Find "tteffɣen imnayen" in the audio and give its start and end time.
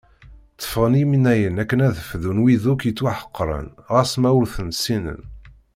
0.53-1.59